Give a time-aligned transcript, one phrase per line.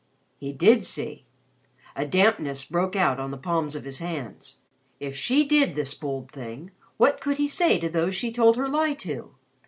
[0.39, 1.25] He did see.
[1.95, 4.57] A dampness broke out on the palms of his hands.
[4.99, 8.67] If she did this bold thing, what could he say to those she told her
[8.67, 9.35] lie to?